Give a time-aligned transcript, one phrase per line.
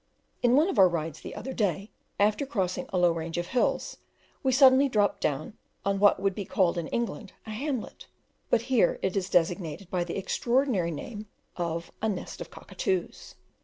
[0.41, 3.97] In one of our rides the other day, after crossing a low range of hills,
[4.41, 5.53] we suddenly dropped down
[5.85, 8.07] on what would be called in England a hamlet,
[8.49, 13.35] but here it is designated by the extraordinary name of a "nest of cockatoos."